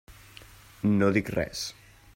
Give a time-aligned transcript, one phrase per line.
[1.01, 1.65] No dic res.